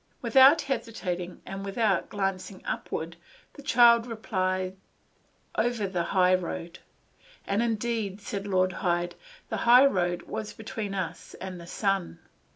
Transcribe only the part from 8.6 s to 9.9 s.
Hyde, "the high